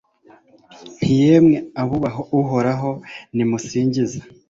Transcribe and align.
nti 0.97 1.13
yemwe, 1.23 1.57
abubaha 1.81 2.21
uhoraho, 2.39 2.91
nimumusingize 3.35 4.17